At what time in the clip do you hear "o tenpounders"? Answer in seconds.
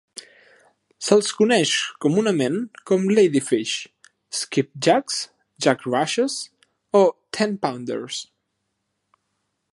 7.03-8.25